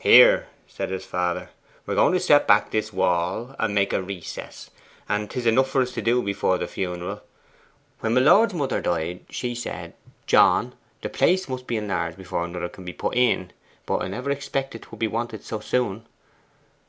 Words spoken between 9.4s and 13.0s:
said, "John, the place must be enlarged before another can be